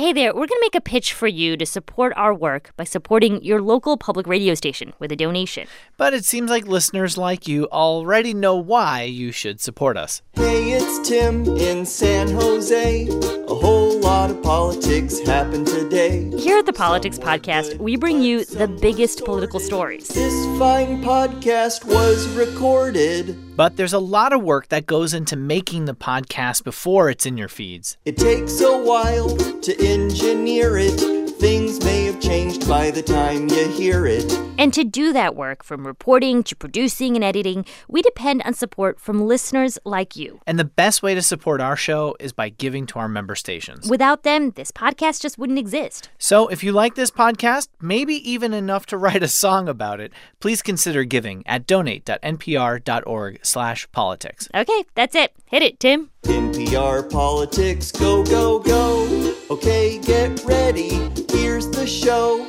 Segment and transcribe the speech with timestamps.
[0.00, 2.84] Hey there, we're going to make a pitch for you to support our work by
[2.84, 5.68] supporting your local public radio station with a donation.
[5.98, 10.22] But it seems like listeners like you already know why you should support us.
[10.32, 13.08] Hey, it's Tim in San Jose.
[13.08, 16.34] A whole lot of politics happened today.
[16.38, 20.08] Here at the Politics Podcast, we bring you the biggest political stories.
[20.08, 23.36] This fine podcast was recorded.
[23.56, 27.36] But there's a lot of work that goes into making the podcast before it's in
[27.36, 27.96] your feeds.
[28.04, 31.19] It takes a while to engineer it.
[31.40, 34.30] Things may have changed by the time you hear it.
[34.58, 39.00] And to do that work, from reporting to producing and editing, we depend on support
[39.00, 40.42] from listeners like you.
[40.46, 43.88] And the best way to support our show is by giving to our member stations.
[43.88, 46.10] Without them, this podcast just wouldn't exist.
[46.18, 50.12] So if you like this podcast, maybe even enough to write a song about it,
[50.40, 54.46] please consider giving at donate.npr.org slash politics.
[54.54, 55.32] Okay, that's it.
[55.46, 56.10] Hit it, Tim.
[56.24, 59.34] NPR politics, go, go, go.
[59.50, 60.90] Okay, get ready.
[61.30, 62.46] Here's the show.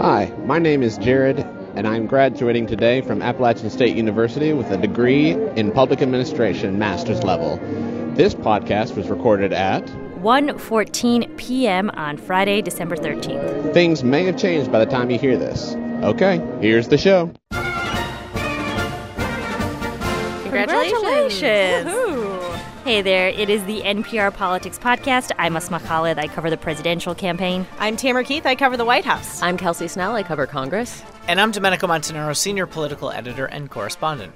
[0.00, 1.38] Hi, my name is Jared,
[1.76, 7.22] and I'm graduating today from Appalachian State University with a degree in public administration, master's
[7.22, 7.58] level.
[8.14, 9.84] This podcast was recorded at
[10.20, 11.90] 1:14 p.m.
[11.90, 13.72] on Friday, December 13th.
[13.72, 15.74] Things may have changed by the time you hear this.
[16.02, 17.32] Okay, here's the show.
[20.42, 22.03] Congratulations.
[22.84, 25.32] Hey there, it is the NPR Politics Podcast.
[25.38, 26.18] I'm Asma Khalid.
[26.18, 27.66] I cover the presidential campaign.
[27.78, 28.44] I'm Tamara Keith.
[28.44, 29.40] I cover the White House.
[29.40, 30.14] I'm Kelsey Snell.
[30.14, 31.02] I cover Congress.
[31.26, 34.34] And I'm Domenico Montanaro, senior political editor and correspondent.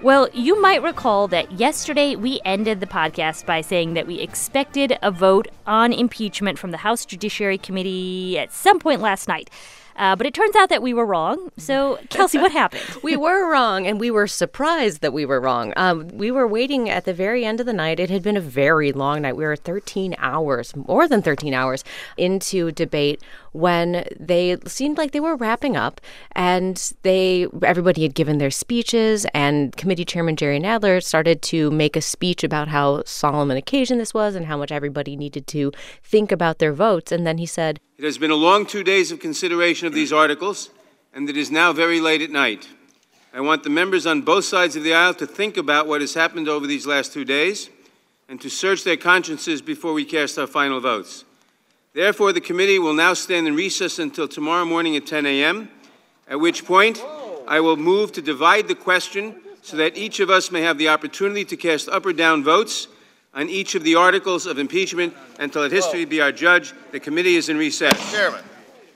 [0.00, 4.96] Well, you might recall that yesterday we ended the podcast by saying that we expected
[5.02, 9.50] a vote on impeachment from the House Judiciary Committee at some point last night.
[9.98, 11.50] Uh, but it turns out that we were wrong.
[11.58, 12.82] So, Kelsey, what happened?
[13.02, 15.72] we were wrong, and we were surprised that we were wrong.
[15.76, 17.98] Um, we were waiting at the very end of the night.
[17.98, 19.36] It had been a very long night.
[19.36, 21.84] We were 13 hours, more than 13 hours,
[22.16, 23.20] into debate
[23.52, 26.00] when they seemed like they were wrapping up,
[26.32, 31.96] and they everybody had given their speeches, and Committee Chairman Jerry Nadler started to make
[31.96, 35.72] a speech about how solemn an occasion this was and how much everybody needed to
[36.02, 37.12] think about their votes.
[37.12, 40.12] And then he said, It has been a long two days of consideration of these
[40.12, 40.70] articles,
[41.12, 42.68] and it is now very late at night.
[43.32, 46.14] I want the members on both sides of the aisle to think about what has
[46.14, 47.68] happened over these last two days
[48.28, 51.24] and to search their consciences before we cast our final votes.
[51.98, 55.68] Therefore, the committee will now stand in recess until tomorrow morning at 10 a.m.,
[56.28, 57.04] at which point
[57.48, 60.90] I will move to divide the question so that each of us may have the
[60.90, 62.86] opportunity to cast up or down votes
[63.34, 66.72] on each of the articles of impeachment and to let history be our judge.
[66.92, 68.12] The committee is in recess.
[68.12, 68.44] Chairman.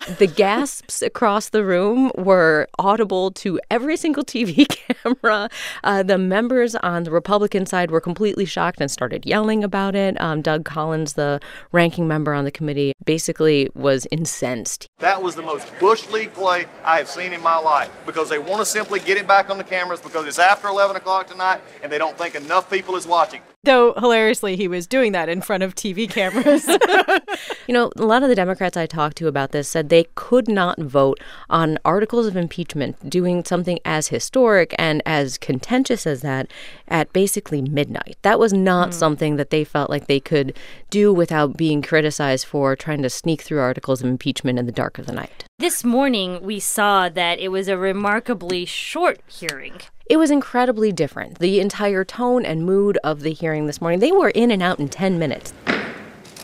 [0.08, 4.66] The gasps across the room were audible to every single TV
[5.02, 5.48] camera.
[5.84, 10.20] Uh, the members on the Republican side were completely shocked and started yelling about it.
[10.20, 11.40] Um, Doug Collins, the
[11.70, 14.88] ranking member on the committee, basically was incensed.
[14.98, 18.38] That was the most Bush League play I have seen in my life because they
[18.40, 21.60] want to simply get it back on the cameras because it's after 11 o'clock tonight
[21.82, 23.40] and they don't think enough people is watching.
[23.64, 26.66] Though hilariously, he was doing that in front of TV cameras.
[27.68, 30.48] you know, a lot of the Democrats I talked to about this said they could
[30.48, 36.50] not vote on articles of impeachment doing something as historic and as contentious as that
[36.88, 38.16] at basically midnight.
[38.22, 38.94] That was not mm.
[38.94, 40.58] something that they felt like they could
[40.90, 44.98] do without being criticized for trying to sneak through articles of impeachment in the dark
[44.98, 45.44] of the night.
[45.62, 49.74] This morning, we saw that it was a remarkably short hearing.
[50.06, 51.38] It was incredibly different.
[51.38, 54.80] The entire tone and mood of the hearing this morning, they were in and out
[54.80, 55.54] in 10 minutes.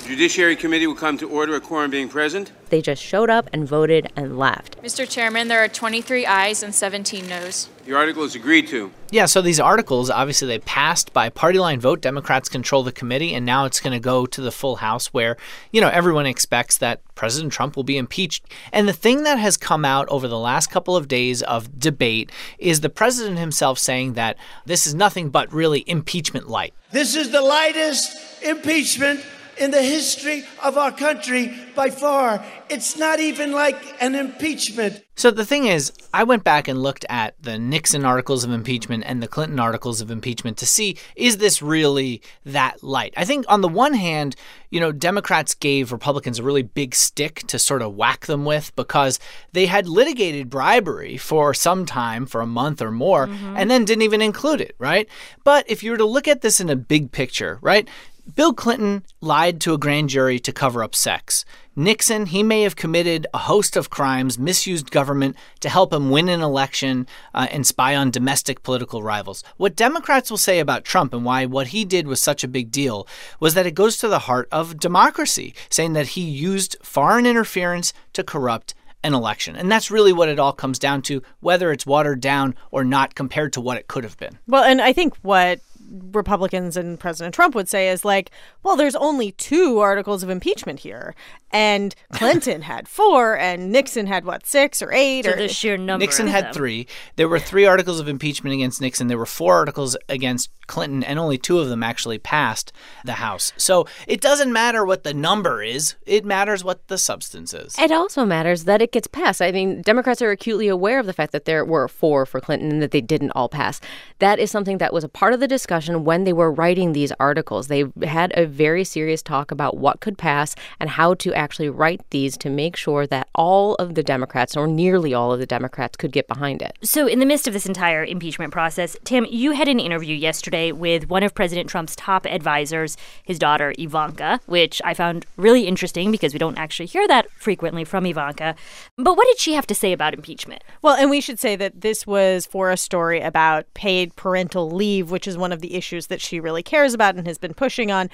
[0.08, 2.50] Judiciary Committee will come to order, a quorum being present.
[2.70, 4.82] They just showed up and voted and left.
[4.82, 5.06] Mr.
[5.06, 7.68] Chairman, there are 23 ayes and 17 noes.
[7.84, 8.90] The article is agreed to.
[9.10, 12.00] Yeah, so these articles, obviously, they passed by party line vote.
[12.00, 15.36] Democrats control the committee, and now it's going to go to the full House where,
[15.72, 18.46] you know, everyone expects that President Trump will be impeached.
[18.72, 22.32] And the thing that has come out over the last couple of days of debate
[22.58, 26.72] is the president himself saying that this is nothing but really impeachment light.
[26.92, 29.22] This is the lightest impeachment
[29.58, 32.44] in the history of our country by far.
[32.68, 35.02] It's not even like an impeachment.
[35.16, 39.02] So the thing is, I went back and looked at the Nixon articles of impeachment
[39.04, 43.14] and the Clinton articles of impeachment to see is this really that light?
[43.16, 44.36] I think on the one hand,
[44.70, 48.74] you know, Democrats gave Republicans a really big stick to sort of whack them with
[48.76, 49.18] because
[49.52, 53.56] they had litigated bribery for some time, for a month or more, mm-hmm.
[53.56, 55.08] and then didn't even include it, right?
[55.42, 57.88] But if you were to look at this in a big picture, right?
[58.34, 61.44] Bill Clinton lied to a grand jury to cover up sex.
[61.74, 66.28] Nixon, he may have committed a host of crimes, misused government to help him win
[66.28, 69.42] an election uh, and spy on domestic political rivals.
[69.56, 72.70] What Democrats will say about Trump and why what he did was such a big
[72.70, 73.06] deal
[73.40, 77.92] was that it goes to the heart of democracy, saying that he used foreign interference
[78.12, 78.74] to corrupt
[79.04, 79.56] an election.
[79.56, 83.14] And that's really what it all comes down to, whether it's watered down or not
[83.14, 84.38] compared to what it could have been.
[84.46, 85.60] Well, and I think what
[85.90, 88.30] Republicans and President Trump would say is like,
[88.62, 91.14] well, there's only two articles of impeachment here,
[91.50, 95.76] and Clinton had four, and Nixon had what six or eight, So or the sheer
[95.76, 96.04] number.
[96.04, 96.52] Nixon of had them.
[96.54, 96.86] three.
[97.16, 99.06] There were three articles of impeachment against Nixon.
[99.06, 102.70] There were four articles against Clinton, and only two of them actually passed
[103.04, 103.52] the House.
[103.56, 107.78] So it doesn't matter what the number is, it matters what the substance is.
[107.78, 109.40] It also matters that it gets passed.
[109.40, 112.70] I mean, Democrats are acutely aware of the fact that there were four for Clinton
[112.70, 113.80] and that they didn't all pass.
[114.18, 117.12] That is something that was a part of the discussion when they were writing these
[117.20, 117.68] articles.
[117.68, 122.00] They had a very serious talk about what could pass and how to actually write
[122.10, 125.96] these to make sure that all of the Democrats, or nearly all of the Democrats,
[125.96, 126.76] could get behind it.
[126.82, 130.72] So, in the midst of this entire impeachment process, Tim, you had an interview yesterday
[130.72, 136.10] with one of President Trump's top advisors, his daughter Ivanka, which I found really interesting
[136.10, 138.54] because we don't actually hear that frequently from Ivanka.
[138.96, 140.62] But what did she have to say about impeachment?
[140.82, 145.10] Well, and we should say that this was for a story about paid parental leave,
[145.10, 147.90] which is one of the issues that she really cares about and has been pushing
[147.90, 148.10] on.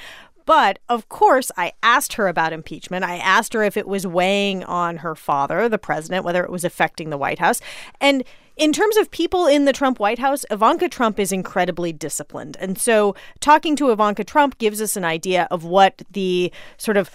[0.46, 3.04] But of course, I asked her about impeachment.
[3.04, 6.64] I asked her if it was weighing on her father, the president, whether it was
[6.64, 7.60] affecting the White House.
[8.00, 8.24] And
[8.56, 12.56] in terms of people in the Trump White House, Ivanka Trump is incredibly disciplined.
[12.60, 17.08] And so talking to Ivanka Trump gives us an idea of what the sort of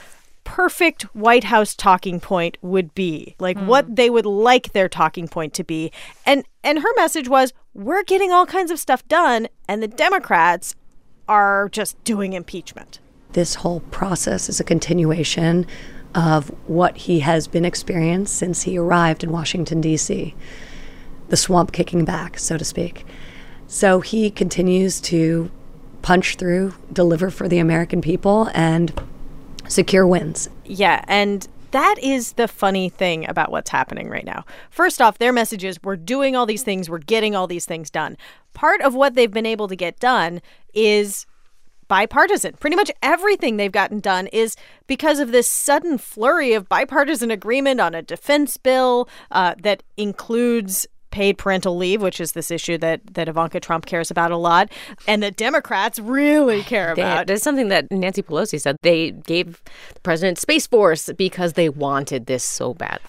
[0.49, 3.35] perfect White House talking point would be.
[3.37, 3.67] Like hmm.
[3.67, 5.91] what they would like their talking point to be.
[6.25, 10.75] And and her message was we're getting all kinds of stuff done and the Democrats
[11.27, 12.99] are just doing impeachment.
[13.33, 15.67] This whole process is a continuation
[16.15, 20.33] of what he has been experienced since he arrived in Washington, D.C.,
[21.27, 23.05] the swamp kicking back, so to speak.
[23.67, 25.51] So he continues to
[26.01, 28.91] punch through, deliver for the American people, and
[29.69, 30.49] secure wins.
[30.65, 34.43] Yeah, and that is the funny thing about what's happening right now.
[34.69, 37.89] First off, their message is we're doing all these things, we're getting all these things
[37.89, 38.17] done.
[38.53, 40.41] Part of what they've been able to get done
[40.73, 41.25] is
[41.87, 42.53] bipartisan.
[42.53, 44.55] Pretty much everything they've gotten done is
[44.87, 50.87] because of this sudden flurry of bipartisan agreement on a defense bill uh, that includes
[51.11, 54.71] paid parental leave, which is this issue that, that Ivanka Trump cares about a lot,
[55.07, 57.27] and that Democrats really care They- about.
[57.27, 58.77] There's something that Nancy Pelosi said.
[58.81, 59.61] They gave
[59.93, 62.99] the president Space Force because they wanted this so bad.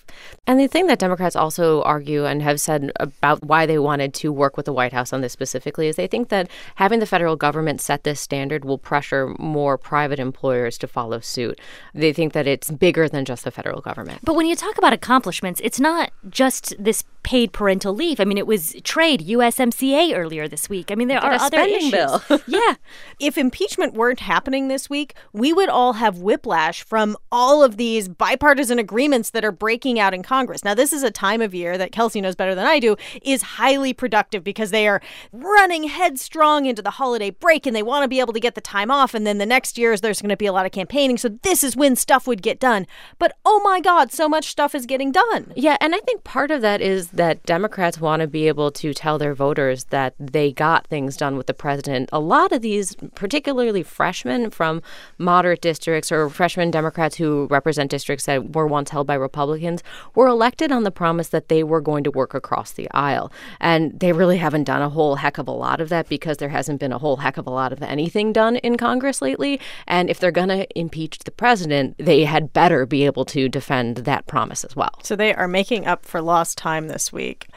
[0.47, 4.33] And the thing that Democrats also argue and have said about why they wanted to
[4.33, 7.37] work with the White House on this specifically is they think that having the federal
[7.37, 11.59] government set this standard will pressure more private employers to follow suit.
[11.95, 14.21] They think that it's bigger than just the federal government.
[14.25, 18.21] But when you talk about accomplishments, it's not just this paid parental leave.
[18.21, 20.91] I mean, it was trade, USMCA earlier this week.
[20.91, 21.91] I mean, there Get are a other spending issues.
[21.91, 22.41] bill.
[22.47, 22.75] yeah.
[23.19, 28.09] if impeachment weren't happening this week, we would all have whiplash from all of these
[28.09, 30.65] bipartisan agreements that are breaking out in Congress.
[30.65, 33.43] Now, this is a time of year that Kelsey knows better than I do is
[33.43, 35.01] highly productive because they are
[35.33, 38.61] running headstrong into the holiday break and they want to be able to get the
[38.61, 39.15] time off.
[39.15, 41.19] And then the next year is there's going to be a lot of campaigning.
[41.19, 42.87] So this is when stuff would get done.
[43.19, 45.53] But oh my God, so much stuff is getting done.
[45.55, 48.95] Yeah, and I think part of that is that Democrats want to be able to
[48.95, 52.09] tell their voters that they got things done with the president.
[52.13, 54.83] A lot of these, particularly freshmen from
[55.19, 59.83] moderate districts or freshman Democrats who represent districts that were once held by Republicans,
[60.15, 63.33] were elected on the promise that they were going to work across the aisle.
[63.61, 66.49] And they really haven't done a whole heck of a lot of that because there
[66.49, 69.61] hasn't been a whole heck of a lot of anything done in Congress lately.
[69.87, 73.99] And if they're going to impeach the president, they had better be able to defend
[73.99, 75.01] that promise as well.
[75.03, 77.49] So they are making up for lost time this week.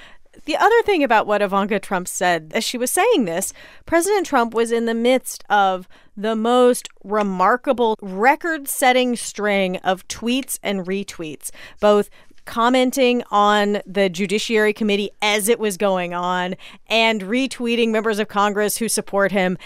[0.46, 3.54] The other thing about what Ivanka Trump said as she was saying this,
[3.86, 10.60] President Trump was in the midst of the most remarkable record setting string of tweets
[10.64, 12.10] and retweets, both
[12.46, 16.56] commenting on the Judiciary Committee as it was going on
[16.88, 19.58] and retweeting members of Congress who support him.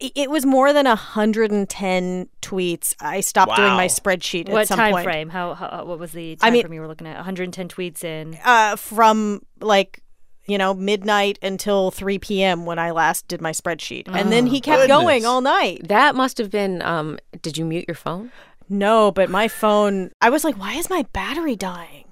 [0.00, 2.94] I- It was more than 110 tweets.
[3.00, 3.88] I stopped doing my Wow.
[3.88, 5.04] spreadsheet at What some time point.
[5.04, 5.28] frame?
[5.30, 7.16] How, how what was the I time mean- frame you were looking at?
[7.16, 8.38] 110 tweets in.
[8.44, 10.02] uh, from like
[10.46, 12.64] you know midnight until 3 p.m.
[12.64, 14.96] when I last did my spreadsheet, and then he kept goodness.
[14.98, 15.86] going all night.
[15.88, 16.80] That must have been.
[16.82, 18.30] Um, did you mute your phone?
[18.70, 22.04] No, but my phone, I was like, why is my battery dying?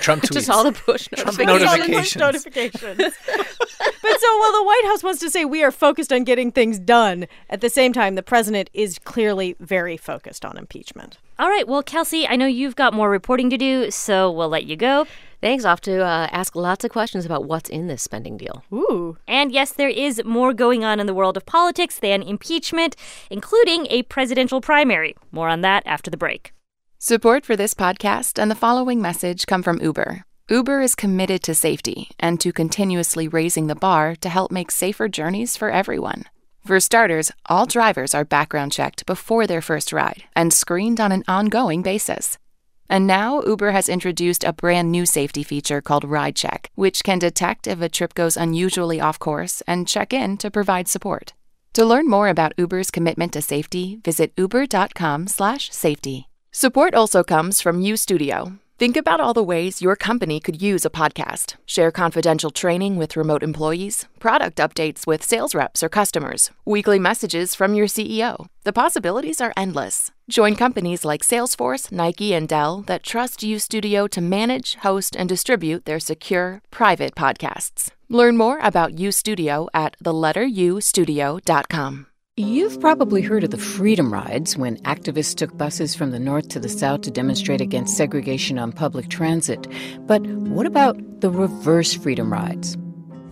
[0.00, 0.32] Trump tweets.
[0.32, 2.16] Just all the push Trump notifications.
[2.16, 2.82] notifications.
[2.82, 3.14] notifications.
[3.26, 6.78] but so while the White House wants to say we are focused on getting things
[6.78, 11.18] done, at the same time, the president is clearly very focused on impeachment.
[11.38, 14.64] All right, well, Kelsey, I know you've got more reporting to do, so we'll let
[14.64, 15.06] you go.
[15.40, 15.64] Thanks.
[15.64, 18.64] Off to uh, ask lots of questions about what's in this spending deal.
[18.72, 19.18] Ooh.
[19.28, 22.96] And yes, there is more going on in the world of politics than impeachment,
[23.30, 25.14] including a presidential primary.
[25.30, 26.52] More on that after the break.
[27.00, 30.24] Support for this podcast and the following message come from Uber.
[30.50, 35.06] Uber is committed to safety and to continuously raising the bar to help make safer
[35.06, 36.24] journeys for everyone.
[36.66, 41.22] For starters, all drivers are background checked before their first ride and screened on an
[41.28, 42.36] ongoing basis.
[42.90, 47.20] And now Uber has introduced a brand new safety feature called Ride Check, which can
[47.20, 51.32] detect if a trip goes unusually off course and check in to provide support.
[51.74, 56.28] To learn more about Uber's commitment to safety, visit uber.com/safety.
[56.52, 58.52] Support also comes from U Studio.
[58.78, 61.56] Think about all the ways your company could use a podcast.
[61.66, 67.54] Share confidential training with remote employees, product updates with sales reps or customers, weekly messages
[67.54, 68.46] from your CEO.
[68.64, 70.10] The possibilities are endless.
[70.30, 75.28] Join companies like Salesforce, Nike, and Dell that trust U Studio to manage, host, and
[75.28, 77.90] distribute their secure, private podcasts.
[78.08, 82.06] Learn more about U Studio at theletterustudio.com.
[82.38, 86.60] You've probably heard of the Freedom Rides when activists took buses from the north to
[86.60, 89.66] the south to demonstrate against segregation on public transit.
[90.06, 92.78] But what about the reverse Freedom Rides?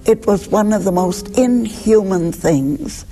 [0.06, 3.06] It was one of the most inhuman things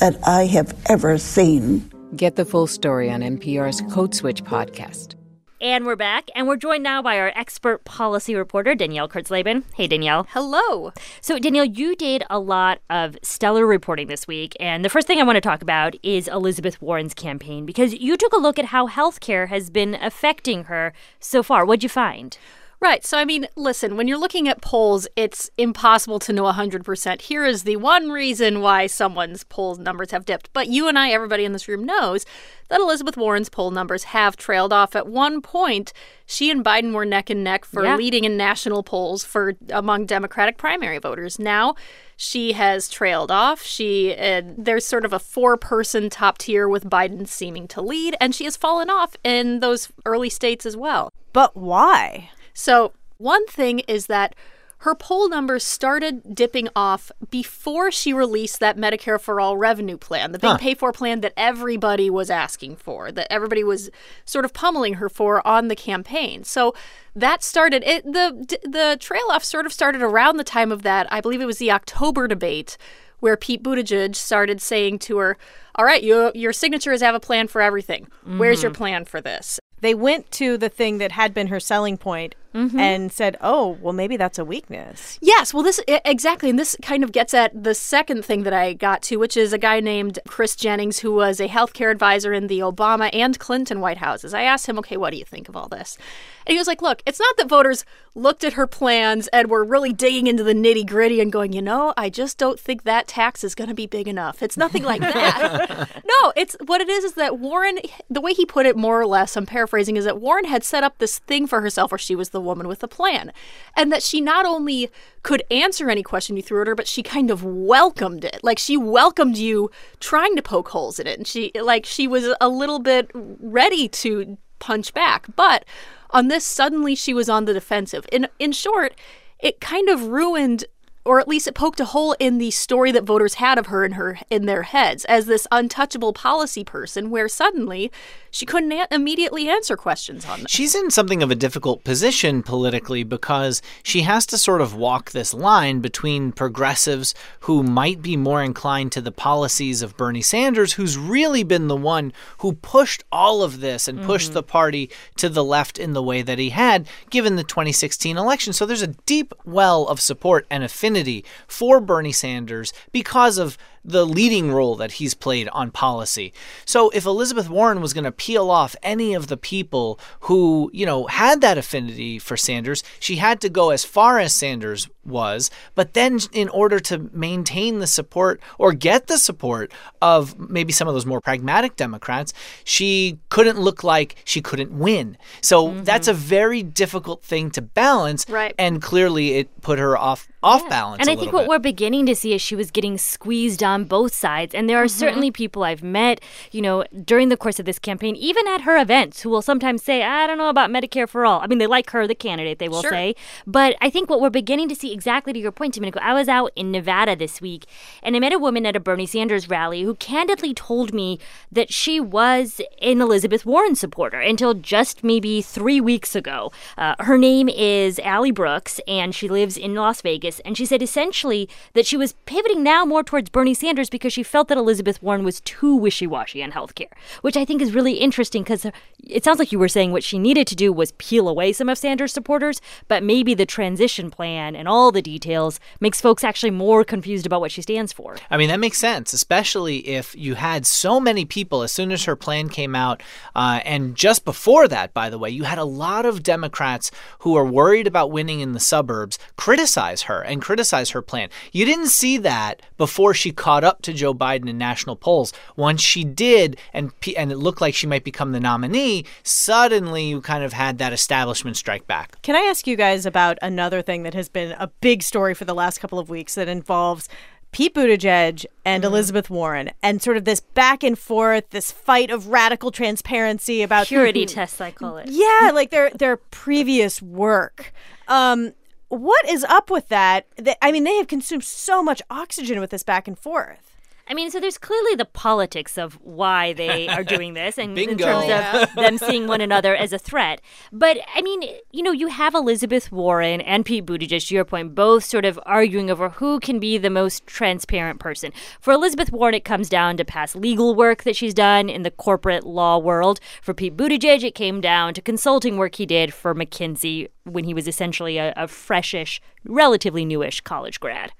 [0.00, 1.90] that I have ever seen.
[2.14, 5.17] Get the full story on NPR's Code Switch podcast.
[5.60, 9.64] And we're back, and we're joined now by our expert policy reporter, Danielle Kurtzleben.
[9.74, 10.24] Hey, Danielle.
[10.30, 10.92] Hello.
[11.20, 15.18] So, Danielle, you did a lot of stellar reporting this week, and the first thing
[15.18, 18.66] I want to talk about is Elizabeth Warren's campaign because you took a look at
[18.66, 21.64] how healthcare has been affecting her so far.
[21.64, 22.38] What'd you find?
[22.80, 23.04] Right.
[23.04, 27.22] So, I mean, listen, when you're looking at polls, it's impossible to know 100%.
[27.22, 30.48] Here is the one reason why someone's poll numbers have dipped.
[30.52, 32.24] But you and I, everybody in this room knows
[32.68, 34.94] that Elizabeth Warren's poll numbers have trailed off.
[34.94, 35.92] At one point,
[36.24, 37.96] she and Biden were neck and neck for Yeah.
[37.96, 41.36] leading in national polls for among Democratic primary voters.
[41.40, 41.74] Now,
[42.16, 43.60] she has trailed off.
[43.60, 48.34] She uh, there's sort of a four-person top tier with Biden seeming to lead, and
[48.36, 51.12] she has fallen off in those early states as well.
[51.32, 52.30] But why?
[52.58, 54.34] So, one thing is that
[54.78, 60.32] her poll numbers started dipping off before she released that Medicare for All revenue plan,
[60.32, 60.58] the big Huh.
[60.58, 63.90] pay for plan that everybody was asking for, that everybody was
[64.24, 66.42] sort of pummeling her for on the campaign.
[66.42, 66.74] So
[67.14, 71.06] that started it the the trail off sort of started around the time of that.
[71.12, 72.76] I believe it was the October debate
[73.20, 75.38] where Pete Buttigieg started saying to her,
[75.76, 78.08] "All right, you, your signatures have a plan for everything.
[78.24, 78.64] Where's mm-hmm.
[78.64, 82.34] your plan for this?" They went to the thing that had been her selling point
[82.54, 82.78] Mhm.
[82.78, 87.04] and said, "Oh, well, maybe that's a weakness." Yes, well, this exactly, and this kind
[87.04, 90.18] of gets at the second thing that I got to, which is a guy named
[90.26, 94.32] Chris Jennings, who was a healthcare advisor in the Obama and Clinton White Houses.
[94.34, 95.98] I asked him, okay, what do you think of all this?
[96.46, 99.62] And he was like, look, it's not that voters looked at her plans and were
[99.62, 103.06] really digging into the nitty gritty and going, you know, I just don't think that
[103.06, 104.42] tax is going to be big enough.
[104.42, 105.88] It's nothing like that.
[106.06, 107.78] no, it's what it is is that Warren,
[108.08, 110.82] the way he put it more or less, I'm paraphrasing, is that Warren had set
[110.82, 113.32] up this thing for herself where she was the woman with a plan.
[113.76, 114.90] And that she not only
[115.22, 118.40] could answer any question you threw at her, but she kind of welcomed it.
[118.42, 121.18] Like she welcomed you trying to poke holes in it.
[121.18, 125.26] And she like she was a little bit ready to punch back.
[125.36, 125.64] But
[126.10, 128.06] on this, suddenly she was on the defensive.
[128.10, 128.94] In in short,
[129.38, 130.64] it kind of ruined
[131.08, 133.84] or at least it poked a hole in the story that voters had of her
[133.84, 137.90] in her in their heads as this untouchable policy person where suddenly
[138.30, 140.50] she couldn't a- immediately answer questions on this.
[140.50, 145.12] She's in something of a difficult position politically because she has to sort of walk
[145.12, 150.74] this line between progressives who might be more inclined to the policies of Bernie Sanders,
[150.74, 154.34] who's really been the one who pushed all of this and pushed Mhm.
[154.34, 158.52] the party to the left in the way that he had given the 2016 election.
[158.52, 160.97] So there's a deep well of support and affinity
[161.46, 166.32] for Bernie Sanders because of the leading role that he's played on policy.
[166.64, 170.86] So if Elizabeth Warren was going to peel off any of the people who, you
[170.86, 175.50] know, had that affinity for Sanders, she had to go as far as Sanders was,
[175.74, 180.86] but then in order to maintain the support or get the support of maybe some
[180.86, 182.32] of those more pragmatic Democrats,
[182.64, 185.16] she couldn't look like she couldn't win.
[185.40, 185.84] So mm-hmm.
[185.84, 188.54] that's a very difficult thing to balance Right.
[188.58, 191.48] and clearly it put her off off balance And I think what bit.
[191.48, 194.54] we're beginning to see is she was getting squeezed on both sides.
[194.54, 194.98] And there are Mm-hmm.
[194.98, 196.20] certainly people I've met,
[196.50, 199.82] you know, during the course of this campaign, even at her events, who will sometimes
[199.82, 201.40] say, I don't know about Medicare for all.
[201.40, 202.90] I mean, they like her, the candidate, they will Sure.
[202.90, 203.14] say.
[203.46, 206.28] But I think what we're beginning to see, exactly to your point, Domenico, I was
[206.28, 207.66] out in Nevada this week
[208.02, 211.18] and I met a woman at a Bernie Sanders rally who candidly told me
[211.52, 216.50] that she was an Elizabeth Warren supporter until just maybe three weeks ago.
[216.78, 220.40] Uh, her name is Allie Brooks and she lives in Las Vegas.
[220.40, 224.22] And she said essentially that she was pivoting now more towards Bernie Sanders because she
[224.22, 227.94] felt that Elizabeth Warren was too wishy washy on healthcare, which I think is really
[227.94, 228.66] interesting because
[229.06, 231.68] it sounds like you were saying what she needed to do was peel away some
[231.68, 236.50] of Sanders' supporters, but maybe the transition plan and all the details makes folks actually
[236.50, 238.16] more confused about what she stands for.
[238.30, 242.04] I mean, that makes sense, especially if you had so many people as soon as
[242.04, 243.02] her plan came out.
[243.34, 247.36] Uh, and just before that, by the way, you had a lot of Democrats who
[247.36, 251.28] are worried about winning in the suburbs criticize her and criticize her plan.
[251.52, 255.32] You didn't see that before she caught up to Joe Biden in national polls.
[255.56, 260.20] Once she did, and, and it looked like she might become the nominee, suddenly you
[260.20, 262.20] kind of had that establishment strike back.
[262.20, 265.46] Can I ask you guys about another thing that has been a big story for
[265.46, 267.08] the last couple of weeks that involves
[267.50, 272.26] Pete Buttigieg and Elizabeth Warren and sort of this back and forth, this fight of
[272.26, 275.08] radical transparency about Purity tests, I call it.
[275.08, 277.72] Yeah, like their their previous work.
[278.08, 278.52] Um,
[278.88, 280.26] what is up with that?
[280.62, 283.67] I mean, they have consumed so much oxygen with this back and forth.
[284.08, 287.88] I mean, so there's clearly the politics of why they are doing this, and in
[287.88, 288.04] Bingo.
[288.04, 288.62] terms oh, Yeah.
[288.62, 290.40] of them seeing one another as a threat.
[290.72, 294.74] But I mean, you know, you have Elizabeth Warren and Pete Buttigieg, to your point,
[294.74, 298.32] both sort of arguing over who can be the most transparent person.
[298.60, 301.90] For Elizabeth Warren, it comes down to past legal work that she's done in the
[301.90, 303.20] corporate law world.
[303.42, 307.52] For Pete Buttigieg, it came down to consulting work he did for McKinsey when he
[307.52, 311.12] was essentially a, a freshish, relatively newish college grad.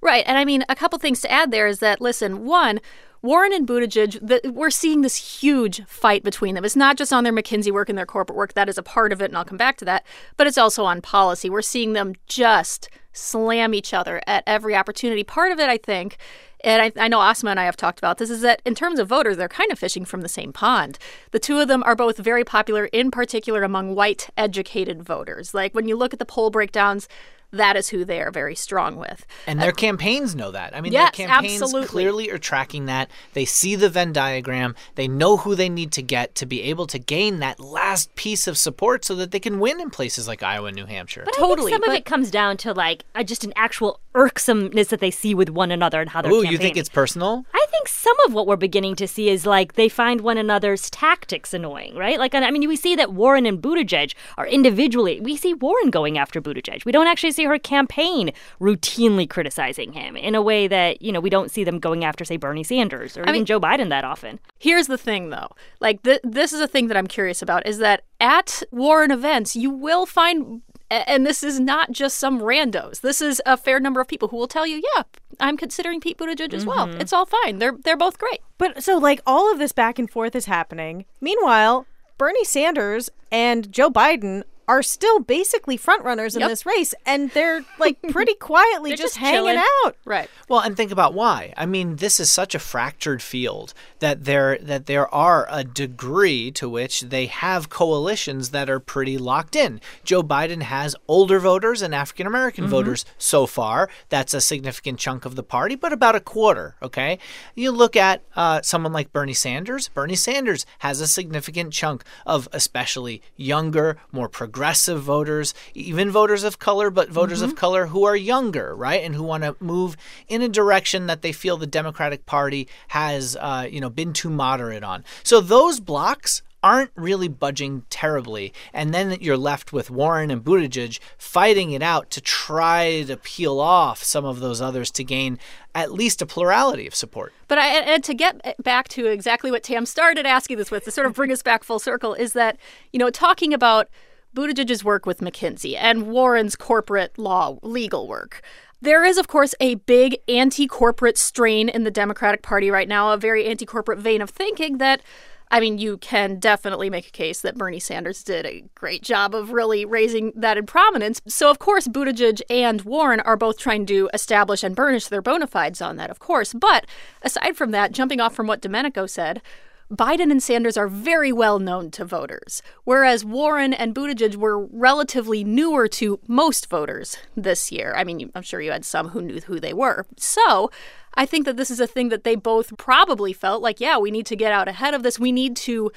[0.00, 0.24] Right.
[0.26, 2.80] And I mean, a couple things to add there is that, listen, one,
[3.20, 6.64] Warren and Buttigieg, the, we're seeing this huge fight between them.
[6.64, 8.54] It's not just on their McKinsey work and their corporate work.
[8.54, 10.06] That is a part of it, and I'll come back to that.
[10.36, 11.50] But it's also on policy.
[11.50, 15.24] We're seeing them just slam each other at every opportunity.
[15.24, 16.16] Part of it, I think,
[16.62, 19.00] and I, I know Asma and I have talked about this, is that in terms
[19.00, 20.98] of voters, they're kind of fishing from the same pond.
[21.32, 25.54] The two of them are both very popular, in particular among white educated voters.
[25.54, 27.08] Like when you look at the poll breakdowns,
[27.50, 29.24] that is who they are very strong with.
[29.46, 30.76] And their campaigns know that.
[30.76, 31.88] I mean, Yes, their campaigns absolutely.
[31.88, 33.10] clearly are tracking that.
[33.32, 34.74] They see the Venn diagram.
[34.96, 38.46] They know who they need to get to be able to gain that last piece
[38.46, 41.22] of support so that they can win in places like Iowa and New Hampshire.
[41.24, 44.88] But I think some of it comes down to like uh, just an actual irksomeness
[44.88, 47.44] that they see with one another and how they're Ooh, you think it's personal?
[47.54, 50.90] I think some of what we're beginning to see is like they find one another's
[50.90, 52.18] tactics annoying, right?
[52.18, 55.20] Like, I mean, we see that Warren and Buttigieg are individually.
[55.20, 56.84] We see Warren going after Buttigieg.
[56.84, 61.20] We don't actually see her campaign routinely criticizing him in a way that you know
[61.20, 63.88] we don't see them going after, say, Bernie Sanders or I even mean- Joe Biden
[63.88, 64.38] that often.
[64.58, 65.48] Here's the thing, though.
[65.80, 69.54] Like, th- this is a thing that I'm curious about is that at Warren events,
[69.56, 73.00] you will find, and this is not just some randos.
[73.00, 75.02] This is a fair number of people who will tell you, yeah,
[75.40, 76.88] I'm considering Pete Buttigieg as well.
[76.88, 77.00] Mhm.
[77.00, 77.58] It's all fine.
[77.58, 78.40] They're they're both great.
[78.58, 81.04] But so, like, all of this back and forth is happening.
[81.20, 81.86] Meanwhile,
[82.18, 86.50] Bernie Sanders and Joe Biden are still basically frontrunners in Yep.
[86.50, 89.96] this race, and they're like pretty quietly They're just, just hanging out.
[90.04, 90.28] Right.
[90.48, 91.54] Well, and think about why.
[91.56, 96.50] I mean, this is such a fractured field that there that there are a degree
[96.52, 99.80] to which they have coalitions that are pretty locked in.
[100.04, 102.68] Joe Biden has older voters and African American Mhm.
[102.68, 103.88] voters so far.
[104.10, 106.76] That's a significant chunk of the party, but about a quarter.
[106.82, 107.18] Okay,
[107.54, 109.88] you look at uh, someone like Bernie Sanders.
[109.88, 116.58] Bernie Sanders has a significant chunk of especially younger, more progressive voters, even voters of
[116.58, 117.56] color, but voters of Mhm.
[117.56, 119.96] color who are younger, right, and who want to move
[120.28, 124.30] in a direction that they feel the Democratic Party has, uh, you know, been too
[124.30, 125.04] moderate on.
[125.22, 130.98] So those blocks aren't really budging terribly, and then you're left with Warren and Buttigieg
[131.16, 135.38] fighting it out to try to peel off some of those others to gain
[135.72, 137.32] at least a plurality of support.
[137.46, 140.90] But I, and to get back to exactly what Tam started asking this with, to
[140.90, 142.56] sort of bring us back full circle, is that,
[142.92, 143.88] you know, talking about
[144.34, 148.42] Buttigieg's work with McKinsey and Warren's corporate law, legal work.
[148.80, 153.12] There is, of course, a big anti corporate strain in the Democratic Party right now,
[153.12, 155.02] a very anti corporate vein of thinking that.
[155.50, 159.34] I mean, you can definitely make a case that Bernie Sanders did a great job
[159.34, 161.22] of really raising that in prominence.
[161.26, 165.46] So, of course, Buttigieg and Warren are both trying to establish and burnish their bona
[165.46, 166.52] fides on that, of course.
[166.52, 166.84] But
[167.22, 169.40] aside from that, jumping off from what Domenico said,
[169.90, 175.42] Biden and Sanders are very well known to voters, whereas Warren and Buttigieg were relatively
[175.42, 177.94] newer to most voters this year.
[177.96, 180.06] I mean, I'm sure you had some who knew who they were.
[180.18, 180.70] So
[181.14, 184.10] I think that this is a thing that they both probably felt like, yeah, we
[184.10, 185.18] need to get out ahead of this.
[185.18, 185.90] We need to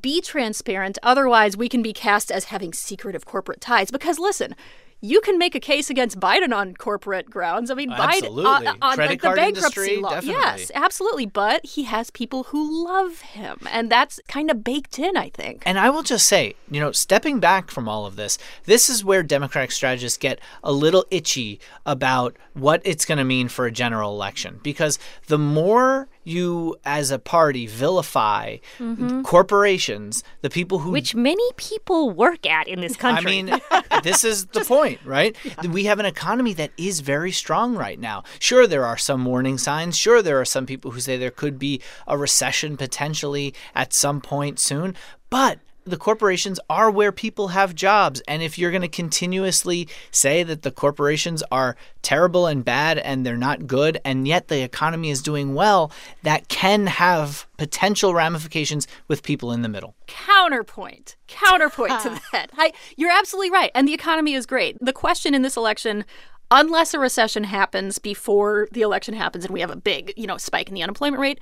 [0.00, 0.98] be transparent.
[1.02, 3.90] Otherwise, we can be cast as having secretive corporate ties.
[3.90, 4.56] Because listen,
[5.00, 7.70] you can make a case against Biden on corporate grounds.
[7.70, 8.44] I mean, Absolutely.
[8.44, 10.10] Biden uh, on Credit like, the bankruptcy industry, law.
[10.10, 10.40] definitely.
[10.42, 11.26] Yes, absolutely.
[11.26, 15.62] But he has people who love him, and that's kind of baked in, I think.
[15.64, 19.04] And I will just say, you know, stepping back from all of this, this is
[19.04, 23.70] where Democratic strategists get a little itchy about what it's going to mean for a
[23.70, 24.58] general election.
[24.62, 29.24] Because the more you, as a party, vilify Mhm.
[29.24, 30.90] corporations, the people who.
[30.90, 33.38] Which many people work at in this country.
[33.38, 33.60] I mean,
[34.02, 35.34] this is the point, right?
[35.68, 38.22] We have an economy that is very strong right now.
[38.38, 39.96] Sure, there are some warning signs.
[39.96, 44.20] Sure, there are some people who say there could be a recession potentially at some
[44.20, 44.94] point soon.
[45.30, 45.58] But
[45.88, 48.20] the corporations are where people have jobs.
[48.28, 53.24] And if you're going to continuously say that the corporations are terrible and bad and
[53.24, 55.90] they're not good, and yet the economy is doing well,
[56.22, 59.94] that can have potential ramifications with people in the middle.
[60.06, 65.34] counterpoint counterpoint to that I, you're absolutely right and the economy is great the question
[65.34, 66.04] in this election
[66.50, 70.38] unless a recession happens before the election happens and we have a big you know
[70.38, 71.40] spike in the unemployment rate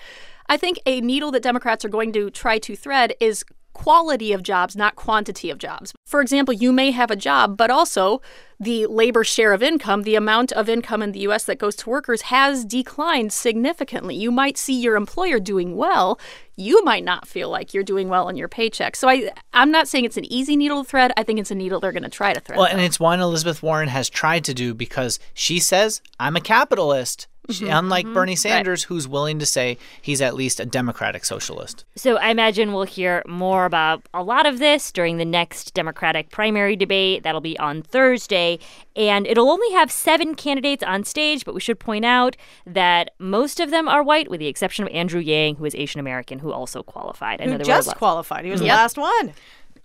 [0.49, 3.45] i think a needle that democrats are going to try to thread is
[3.77, 5.93] quality of jobs not quantity of jobs.
[6.07, 8.23] For example you may have a job but also
[8.59, 11.91] the labor share of income the amount of income in the US that goes to
[11.91, 14.17] workers has declined significantly.
[14.17, 16.19] You might see your employer doing well.
[16.57, 18.97] You might not feel like you're doing well on your paycheck.
[18.97, 21.13] So i i'm not saying it's an easy needle to thread.
[21.19, 23.21] I think it's a needle they're going to try to thread Well, and it's one
[23.21, 27.27] Elizabeth Warren has tried to do because she says, I'm a capitalist.
[27.51, 28.15] She, Mhm, unlike mhm.
[28.15, 28.39] Bernie Right.
[28.39, 31.85] Sanders, who's willing to say he's at least a democratic socialist.
[31.95, 36.31] So I imagine we'll hear more about a lot of this during the next Democratic
[36.31, 37.23] primary debate.
[37.23, 38.59] That'll be on Thursday.
[38.95, 43.61] And it'll only have seven candidates on stage, but we should point out that most
[43.61, 46.53] of them are white, with the exception of Andrew Yang, who is Asian American, who
[46.53, 47.41] also qualified.
[47.41, 48.45] I Who know there were a just lot- qualified.
[48.45, 49.35] He was the last one.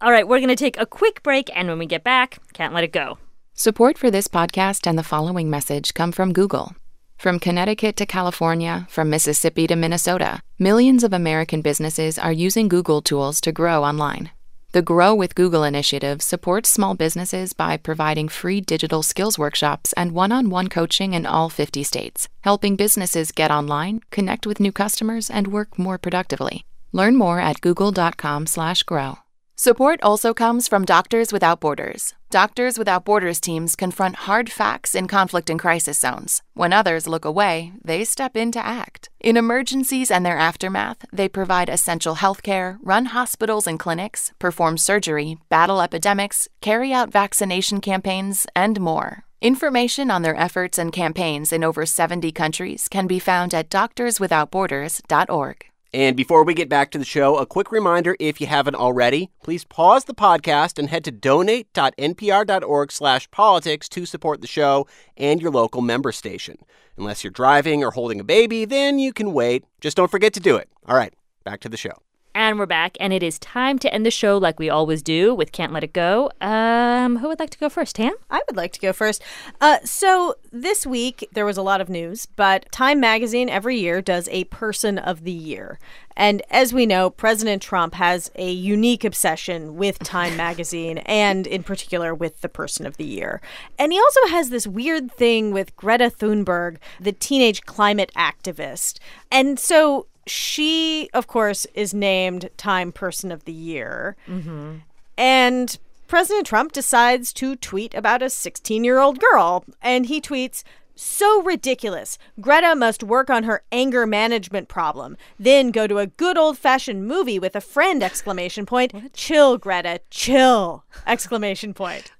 [0.01, 2.73] All right, we're going to take a quick break, and when we get back, can't
[2.73, 3.19] let it go.
[3.53, 6.73] Support for this podcast and the following message come from Google.
[7.21, 13.03] From Connecticut to California, from Mississippi to Minnesota, millions of American businesses are using Google
[13.03, 14.31] tools to grow online.
[14.71, 20.13] The Grow with Google initiative supports small businesses by providing free digital skills workshops and
[20.13, 24.71] one on one coaching in all 50 states, helping businesses get online, connect with new
[24.71, 26.65] customers, and work more productively.
[26.91, 29.19] Learn more at google.com/slash grow.
[29.55, 32.15] Support also comes from Doctors Without Borders.
[32.31, 36.41] Doctors Without Borders teams confront hard facts in conflict and crisis zones.
[36.53, 39.09] When others look away, they step in to act.
[39.19, 45.39] In emergencies and their aftermath, they provide essential healthcare, run hospitals and clinics, perform surgery,
[45.49, 49.25] battle epidemics, carry out vaccination campaigns, and more.
[49.41, 55.70] Information on their efforts and campaigns in over 70 countries can be found at doctorswithoutborders.org.
[55.93, 59.29] And before we get back to the show, a quick reminder if you haven't already,
[59.43, 65.81] please pause the podcast and head to donate.npr.org/politics to support the show and your local
[65.81, 66.59] member station.
[66.97, 69.65] Unless you're driving or holding a baby, then you can wait.
[69.81, 70.69] Just don't forget to do it.
[70.87, 71.95] All right, back to the show.
[72.33, 75.35] And we're back, and it is time to end the show like we always do
[75.35, 76.31] with Can't Let It Go.
[76.39, 78.13] Um, who would like to go first, Tam?
[78.29, 79.21] I would like to go first.
[79.59, 84.01] Uh, so this week there was a lot of news, but Time Magazine every year
[84.01, 85.77] does a Person of the Year.
[86.15, 91.63] And as we know, President Trump has a unique obsession with Time Magazine and, in
[91.63, 93.41] particular, with the Person of the Year.
[93.77, 98.99] And he also has this weird thing with Greta Thunberg, the teenage climate activist.
[99.29, 104.15] And so she, of course, is named Time Person of the Year.
[104.27, 104.77] Mm-hmm.
[105.17, 109.63] And President Trump decides to tweet about a 16 year old girl.
[109.81, 110.63] And he tweets,
[110.95, 112.17] so ridiculous.
[112.39, 115.17] Greta must work on her anger management problem.
[115.39, 119.13] Then go to a good old fashioned movie with a friend exclamation point.
[119.13, 120.83] Chill, Greta, chill.
[121.07, 122.11] Exclamation point.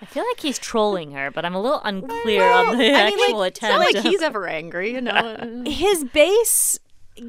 [0.00, 3.20] I feel like he's trolling her, but I'm a little unclear on the I mean,
[3.20, 3.78] actual like, It's attempt.
[3.78, 5.62] not like he's ever angry, you know.
[5.66, 6.78] His base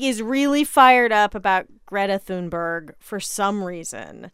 [0.01, 4.32] is really fired up about Greta Thunberg for some reason.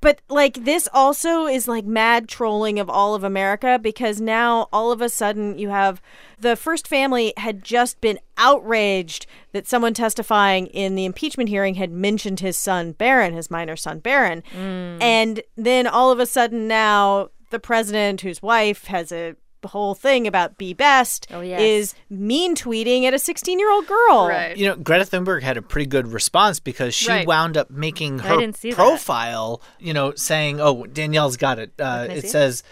[0.00, 4.92] But like this also is like mad trolling of all of America because now all
[4.92, 6.00] of a sudden you have
[6.38, 11.90] the first family had just been outraged that someone testifying in the impeachment hearing had
[11.90, 14.44] mentioned his son Barron, his minor son Barron.
[14.56, 15.02] Mm.
[15.02, 19.34] And then all of a sudden now the president whose wife has a
[19.66, 21.60] whole thing about be best yes.
[21.60, 24.30] is mean tweeting at a 16 year old girl.
[24.54, 27.26] You know, Greta Thunberg had a pretty good response because she Right.
[27.26, 28.74] wound up making her didn't that.
[28.74, 32.62] profile, you know, saying, "Oh, Danielle's got it." Uh, it see says,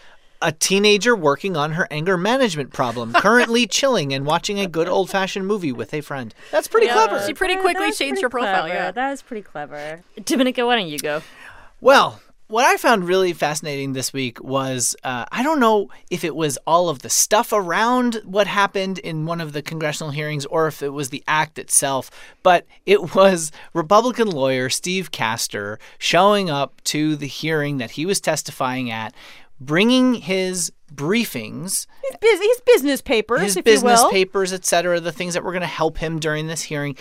[0.43, 5.09] a teenager working on her anger management problem, currently chilling and watching a good old
[5.11, 6.35] fashioned movie with a friend.
[6.53, 7.27] That's pretty Yeah, clever.
[7.27, 8.63] She pretty quickly that's changed pretty her profile.
[8.65, 8.75] clever.
[8.75, 8.91] Yeah.
[8.91, 10.03] That was pretty clever.
[10.23, 11.23] Domenico, why don't you go?
[11.81, 16.37] Well, what I found really fascinating this week was uh, I don't know if it
[16.37, 20.67] was all of the stuff around what happened in one of the congressional hearings or
[20.69, 22.11] if it was the act itself,
[22.43, 28.21] but it was Republican lawyer Steve Castor showing up to the hearing that he was
[28.21, 29.13] testifying at,
[29.61, 31.87] bringing his briefings
[32.21, 34.13] His, his business papers, his if business you will.
[34.13, 36.97] papers, et cetera, the things that were going to help him during this hearing,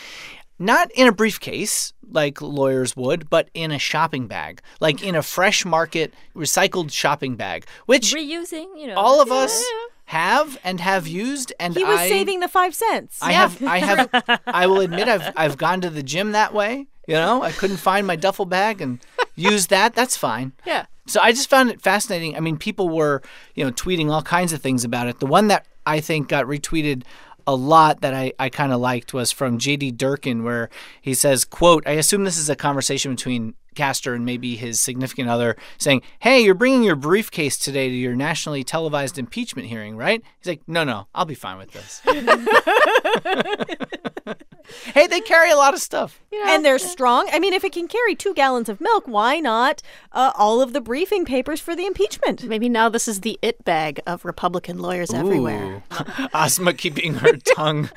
[0.58, 5.22] not in a briefcase like lawyers would, but in a shopping bag, like in a
[5.22, 8.96] fresh market recycled shopping bag, which Reusing, you know.
[8.96, 9.64] all of us
[10.06, 11.52] have and have used.
[11.60, 13.20] And He was I, saving the five cents.
[13.22, 16.88] I have, I have, I will admit, I've, I've gone to the gym that way.
[17.08, 19.00] You know, I couldn't find my duffel bag and
[19.36, 19.94] use that.
[19.94, 20.54] That's fine.
[20.66, 20.86] Yeah.
[21.06, 22.36] So I just found it fascinating.
[22.36, 23.22] I mean, people were,
[23.54, 25.20] you know, tweeting all kinds of things about it.
[25.20, 27.04] The one that I think got retweeted
[27.48, 30.70] a lot that I, I kind of liked was from JD Durkin where
[31.02, 35.30] he says, quote, I assume this is a conversation between Castor and maybe his significant
[35.30, 40.22] other saying, Hey, you're bringing your briefcase today to your nationally televised impeachment hearing, right?
[40.40, 42.02] He's like, No, no, I'll be fine with this.
[44.94, 46.22] hey, they carry a lot of stuff.
[46.46, 47.30] and they're strong.
[47.32, 50.74] I mean, if it can carry two gallons of milk, why not uh, all of
[50.74, 52.44] the briefing papers for the impeachment?
[52.44, 55.84] Maybe now this is the it bag of Republican lawyers everywhere.
[56.00, 56.28] Ooh.
[56.34, 57.90] Asma keeping her tongue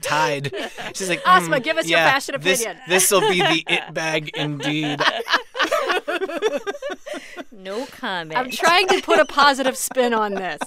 [0.00, 0.54] tied.
[0.94, 3.64] She's like, Asma, "Mm, give us your yeah, fashion this- opinion." This will be the
[3.68, 5.00] it bag indeed.
[7.52, 8.38] No comment.
[8.38, 10.60] I'm trying to put a positive spin on this.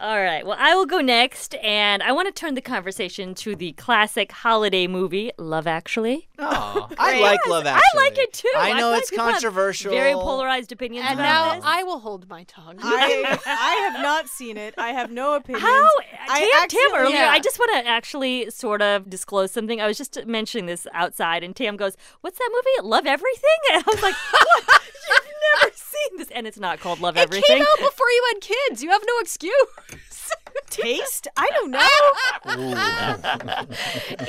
[0.00, 0.46] All right.
[0.46, 4.32] Well, I will go next, and I want to turn the conversation to the classic
[4.32, 6.28] holiday movie, Love Actually.
[6.42, 7.82] Oh, I like Love Actually.
[8.00, 8.48] I like it too.
[8.56, 9.92] I know feel like it's people controversial.
[9.92, 11.64] Very polarized opinions And about now this.
[11.66, 12.76] I will hold my tongue.
[12.80, 14.72] I, I have not seen it.
[14.78, 15.62] I have no opinions.
[15.64, 15.88] How?
[16.28, 17.28] I Tam, Tam earlier, Yeah.
[17.30, 19.80] I just want to actually sort of disclose something.
[19.80, 22.88] I was just mentioning this outside, and Tam goes, What's that movie?
[22.88, 23.58] Love Everything?
[23.72, 24.82] And I was like, What?
[25.08, 26.30] You've never seen this.
[26.30, 27.58] And it's not called Love It Everything.
[27.58, 28.82] came out before you had kids.
[28.82, 29.52] You have no excuse.
[30.70, 31.28] Taste?
[31.36, 31.88] I don't know.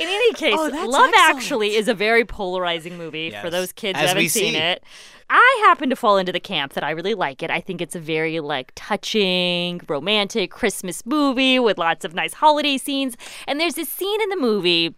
[0.00, 1.14] any case, Oh, Love excellent.
[1.18, 4.58] Actually is a very polarizing movie for those kids As who haven't seen see.
[4.58, 4.82] it.
[5.30, 7.50] I happen to fall into the camp that I really like it.
[7.50, 12.76] I think it's a very like touching, romantic Christmas movie with lots of nice holiday
[12.76, 13.16] scenes.
[13.46, 14.94] And there's this scene in the movie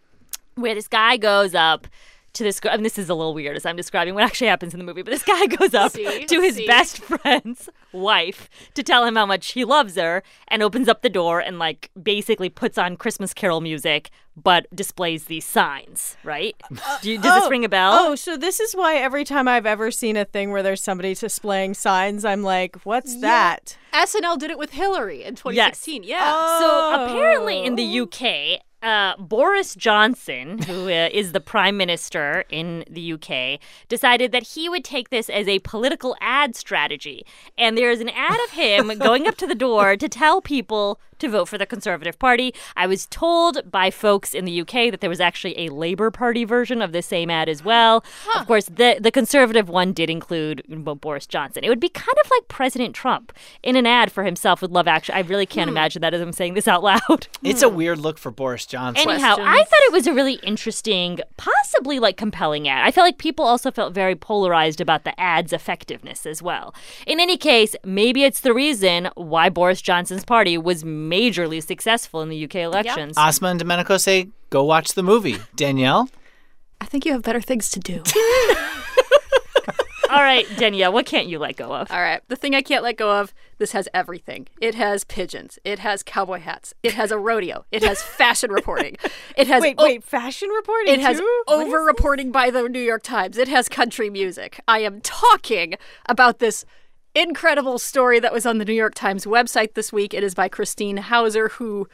[0.57, 1.87] where this guy goes up
[2.35, 4.75] to this girl, and this is a little weird as I'm describing what actually happens
[4.75, 6.25] in the movie, but this guy goes up See?
[6.27, 6.67] to his See?
[6.67, 11.09] best friend's wife to tell him how much he loves her and opens up the
[11.11, 16.57] door and like basically puts on Christmas Carol music but displays these signs, right?
[16.85, 17.97] Uh, Do you, does this Oh, ring a bell?
[18.01, 21.15] Oh, so this is why every time I've ever seen a thing where there's somebody
[21.15, 23.77] displaying signs, I'm like, what's that?
[23.93, 26.03] SNL did it with Hillary in 2016.
[26.03, 26.19] Yeah.
[26.35, 26.59] Oh.
[26.61, 27.77] So apparently in Oh.
[27.77, 34.31] the UK, uh, Boris Johnson, who uh, is the prime minister in the UK, decided
[34.33, 37.25] that he would take this as a political ad strategy.
[37.57, 41.01] And there is an ad of him going up to the door to tell people
[41.25, 42.55] to vote for the Conservative Party.
[42.77, 46.45] I was told by folks in the UK that there was actually a Labour Party
[46.45, 48.05] version of the same ad as well.
[48.37, 50.63] Of course, the the Conservative one did include
[51.01, 51.65] Boris Johnson.
[51.65, 53.33] It would be kind of like President Trump
[53.63, 55.17] in an ad for himself with Love Actually.
[55.17, 55.77] I really can't hmm.
[55.77, 57.29] imagine that as I'm saying this out loud.
[57.43, 59.09] It's a weird look for Boris Johnson.
[59.09, 62.85] Anyhow, I thought it was a really interesting, possibly like compelling ad.
[62.85, 66.75] I felt like people also felt very polarized about the ad's effectiveness as well.
[67.07, 70.85] In any case, maybe it's the reason why Boris Johnson's party was
[71.15, 73.17] majorly successful in the UK elections.
[73.17, 75.39] Asma and Domenico say, go watch the movie.
[75.57, 76.09] Danielle?
[76.81, 78.03] I think you have better things to do.
[80.11, 81.91] All right, Danielle, what can't you let go of?
[81.91, 82.21] All right.
[82.29, 84.47] The thing I can't let go of, this has everything.
[84.61, 85.59] It has pigeons.
[85.65, 86.73] It has cowboy hats.
[86.85, 87.65] It has a rodeo.
[87.73, 88.97] It has fashion reporting.
[89.37, 91.43] It has Wait, wait, fashion reporting It has too?
[91.47, 93.39] What is over reporting by the New York Times.
[93.39, 94.61] It has country music.
[94.69, 95.75] I am talking
[96.07, 96.65] about this
[97.15, 100.13] incredible story that was on the New York Times website this week.
[100.15, 101.89] It is by Christine Hauser, who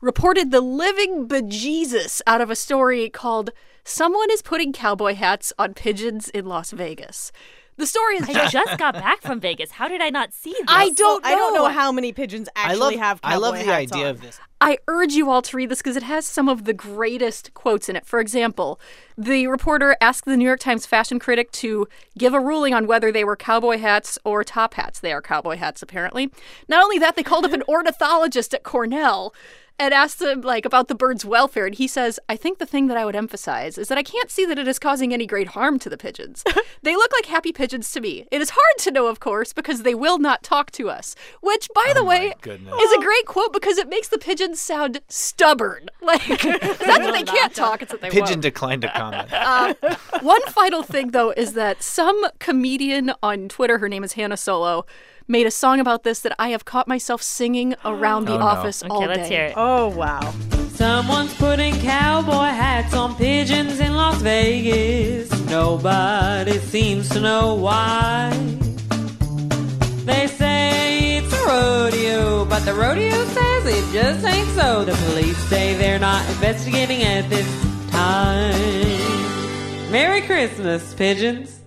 [0.00, 3.50] reported the living bejesus out of a story called
[3.84, 7.32] Someone is Putting Cowboy Hats on Pigeons in Las Vegas.
[7.76, 9.72] The story is I just got back from Vegas.
[9.72, 10.64] How did I not see this?
[10.68, 11.30] I don't know.
[11.30, 14.04] I don't know how many pigeons actually I love, have I love the hats idea
[14.04, 14.10] on.
[14.10, 14.38] of this.
[14.62, 17.88] I urge you all to read this because it has some of the greatest quotes
[17.88, 18.06] in it.
[18.06, 18.78] For example,
[19.18, 23.10] The reporter asked the New York Times fashion critic to give a ruling on whether
[23.10, 25.00] they were cowboy hats or top hats.
[25.00, 26.30] They are cowboy hats, apparently.
[26.68, 29.34] Not only that, they called up an ornithologist at Cornell
[29.78, 32.88] and asked him like about the bird's welfare and he says i think the thing
[32.88, 35.48] that i would emphasize is that i can't see that it is causing any great
[35.48, 36.44] harm to the pigeons
[36.82, 39.82] they look like happy pigeons to me it is hard to know of course because
[39.82, 42.74] they will not talk to us which by the oh way goodness.
[42.82, 47.12] is a great quote because it makes the pigeons sound stubborn like it's not that
[47.12, 48.40] they can't talk it's that they Pigeon won't.
[48.42, 49.28] declined to comment.
[49.32, 49.74] Uh,
[50.20, 54.84] one final thing, though, is that some comedian on Twitter, her name is Hannah Solo,
[55.28, 58.44] made a song about this that I have caught myself singing around the Oh, no.
[58.46, 59.28] office Okay, all let's day.
[59.28, 59.54] hear it.
[59.56, 60.34] Oh, wow.
[60.74, 65.30] Someone's putting cowboy hats on pigeons in Las Vegas.
[65.46, 68.30] Nobody seems to know why.
[70.04, 71.01] They say it's a
[71.52, 74.84] rodeo, but the rodeo says it just ain't so.
[74.84, 77.46] The police say they're not investigating at this
[77.90, 78.52] time.
[79.90, 81.61] Merry Christmas, pigeons.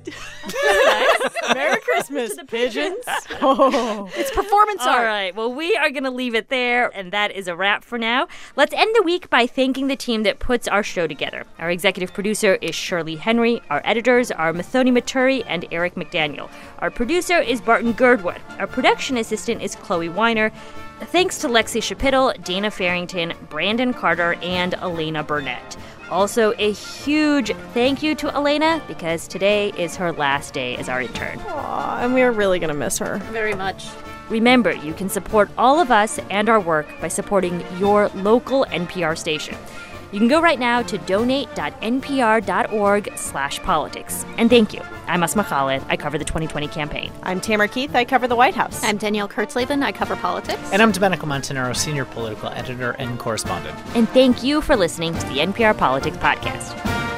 [1.53, 3.03] Merry Christmas, pigeons.
[3.41, 4.10] Oh.
[4.15, 5.05] It's performance All art.
[5.05, 5.36] right.
[5.36, 8.27] Well, we are going to leave it there, and that is a wrap for now.
[8.55, 11.45] Let's end the week by thanking the team that puts our show together.
[11.60, 13.62] Our executive producer is Shirley Henry.
[13.69, 16.49] Our editors are Muthoni Muturi and Eric McDaniel.
[16.79, 18.41] Our producer is Barton Girdwood.
[18.58, 20.51] Our production assistant is Chloe Weiner.
[21.01, 25.75] Thanks to Lexie Schapitl, Dana Farrington, Brandon Carter, and Elena Burnett.
[26.10, 31.02] Also, a huge thank you to Elena because today is her last day as our
[31.02, 31.39] intern.
[31.39, 33.18] Aw, and we are really going to miss her.
[33.32, 33.88] Very much.
[34.30, 39.18] Remember, you can support all of us and our work by supporting your local NPR
[39.18, 39.56] station.
[40.15, 44.25] You can go right now to donate.npr.org slash politics.
[44.38, 44.80] And thank you.
[45.08, 45.84] I'm Asma Khalid.
[45.89, 47.12] I cover the 2020 campaign.
[47.23, 47.93] I'm Tamara Keith.
[47.93, 48.82] I cover the White House.
[48.82, 49.84] I'm Danielle Kurtzleben.
[49.84, 50.71] I cover politics.
[50.71, 53.78] And I'm Domenico Montanaro, senior political editor and correspondent.
[53.93, 57.14] And thank you for listening to the NPR Politics Podcast.